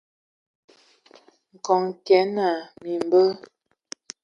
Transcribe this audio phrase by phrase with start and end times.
[1.53, 3.25] Nkɔg kig naa: "Mimbyɛ".